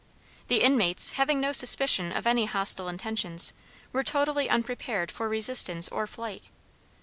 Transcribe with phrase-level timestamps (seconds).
[0.47, 3.53] The inmates, having no suspicion of any hostile intentions,
[3.93, 6.45] were totally unprepared for resistance or flight.